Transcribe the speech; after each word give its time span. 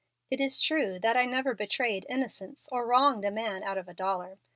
It 0.31 0.41
is 0.41 0.59
true 0.59 0.97
that 0.97 1.15
I 1.15 1.25
never 1.27 1.53
betrayed 1.53 2.07
innocence 2.09 2.67
or 2.71 2.87
wronged 2.87 3.23
a 3.23 3.29
man 3.29 3.61
out 3.61 3.77
of 3.77 3.87
a 3.87 3.93
dollar. 3.93 4.39